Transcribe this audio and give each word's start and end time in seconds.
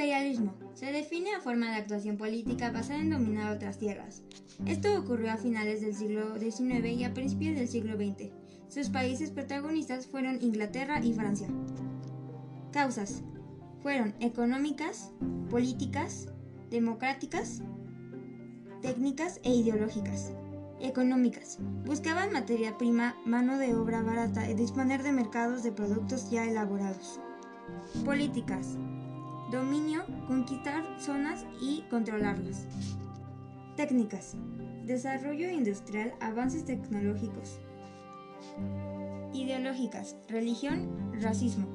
Imperialismo. 0.00 0.54
Se 0.72 0.92
define 0.92 1.34
a 1.34 1.42
forma 1.42 1.66
de 1.66 1.76
actuación 1.76 2.16
política 2.16 2.70
basada 2.70 3.00
en 3.00 3.10
dominar 3.10 3.54
otras 3.54 3.76
tierras. 3.76 4.22
Esto 4.64 4.98
ocurrió 4.98 5.30
a 5.30 5.36
finales 5.36 5.82
del 5.82 5.94
siglo 5.94 6.38
XIX 6.38 6.86
y 6.86 7.04
a 7.04 7.12
principios 7.12 7.54
del 7.54 7.68
siglo 7.68 7.96
XX. 7.96 8.30
Sus 8.68 8.88
países 8.88 9.30
protagonistas 9.30 10.06
fueron 10.06 10.40
Inglaterra 10.40 11.04
y 11.04 11.12
Francia. 11.12 11.48
Causas. 12.72 13.22
Fueron 13.82 14.14
económicas, 14.20 15.12
políticas, 15.50 16.28
democráticas, 16.70 17.60
técnicas 18.80 19.38
e 19.44 19.54
ideológicas. 19.54 20.32
Económicas. 20.80 21.58
Buscaban 21.84 22.32
materia 22.32 22.78
prima, 22.78 23.16
mano 23.26 23.58
de 23.58 23.74
obra 23.74 24.00
barata 24.00 24.48
y 24.48 24.54
disponer 24.54 25.02
de 25.02 25.12
mercados 25.12 25.62
de 25.62 25.72
productos 25.72 26.30
ya 26.30 26.46
elaborados. 26.46 27.20
Políticas. 28.06 28.78
Dominio, 29.50 30.04
conquistar 30.28 30.84
zonas 31.00 31.44
y 31.60 31.82
controlarlas. 31.90 32.66
Técnicas. 33.76 34.36
Desarrollo 34.84 35.50
industrial, 35.50 36.14
avances 36.20 36.64
tecnológicos. 36.64 37.58
Ideológicas. 39.32 40.14
Religión, 40.28 41.12
racismo. 41.20 41.66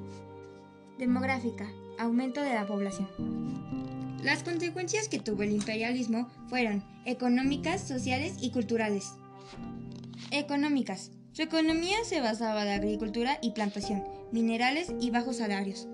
Demográfica. 0.97 1.67
Aumento 1.99 2.41
de 2.41 2.53
la 2.53 2.65
población. 2.65 3.09
Las 4.23 4.43
consecuencias 4.43 5.09
que 5.09 5.19
tuvo 5.19 5.43
el 5.43 5.51
imperialismo 5.51 6.29
fueron 6.47 6.81
económicas, 7.05 7.85
sociales 7.85 8.37
y 8.39 8.51
culturales. 8.51 9.15
Económicas. 10.31 11.11
Su 11.33 11.41
economía 11.41 11.97
se 12.05 12.21
basaba 12.21 12.61
en 12.61 12.69
la 12.69 12.75
agricultura 12.75 13.37
y 13.41 13.51
plantación, 13.51 14.01
minerales 14.31 14.93
y 15.01 15.11
bajos 15.11 15.37
salarios. 15.37 15.89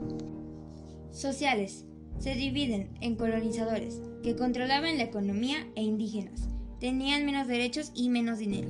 Sociales. 1.11 1.85
Se 2.19 2.35
dividen 2.35 2.97
en 3.01 3.15
colonizadores, 3.15 3.99
que 4.23 4.35
controlaban 4.35 4.97
la 4.97 5.03
economía, 5.03 5.67
e 5.75 5.83
indígenas. 5.83 6.41
Tenían 6.79 7.25
menos 7.25 7.47
derechos 7.47 7.91
y 7.93 8.09
menos 8.09 8.39
dinero. 8.39 8.69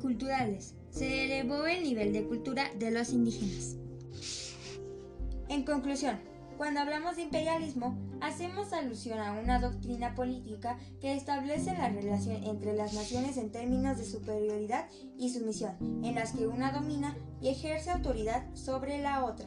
Culturales. 0.00 0.74
Se 0.90 1.24
elevó 1.24 1.66
el 1.66 1.82
nivel 1.82 2.12
de 2.12 2.24
cultura 2.24 2.70
de 2.78 2.90
los 2.90 3.12
indígenas. 3.12 3.76
En 5.48 5.64
conclusión, 5.64 6.18
cuando 6.56 6.80
hablamos 6.80 7.16
de 7.16 7.22
imperialismo, 7.22 7.98
hacemos 8.20 8.72
alusión 8.72 9.18
a 9.18 9.32
una 9.32 9.58
doctrina 9.58 10.14
política 10.14 10.78
que 11.00 11.14
establece 11.14 11.72
la 11.72 11.88
relación 11.88 12.44
entre 12.44 12.74
las 12.74 12.94
naciones 12.94 13.36
en 13.36 13.50
términos 13.50 13.98
de 13.98 14.04
superioridad 14.04 14.88
y 15.18 15.30
sumisión, 15.30 15.74
en 16.04 16.14
las 16.14 16.32
que 16.32 16.46
una 16.46 16.70
domina 16.70 17.16
y 17.40 17.48
ejerce 17.48 17.90
autoridad 17.90 18.46
sobre 18.54 18.98
la 18.98 19.24
otra. 19.24 19.46